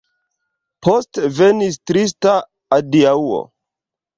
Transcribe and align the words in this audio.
Poste 0.87 1.29
venis 1.41 1.77
trista 1.91 2.35
adiaŭo. 2.79 3.39